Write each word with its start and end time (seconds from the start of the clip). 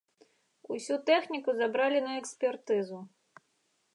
Усю 0.75 0.95
тэхніку 1.09 1.49
забралі 1.59 1.99
на 2.07 2.11
экспертызу. 2.21 2.99